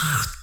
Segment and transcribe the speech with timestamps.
[0.00, 0.39] Oké,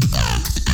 [0.00, 0.67] Ah!